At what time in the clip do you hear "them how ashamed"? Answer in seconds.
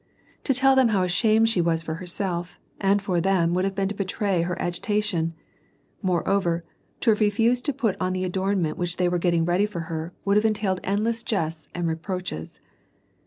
0.75-1.47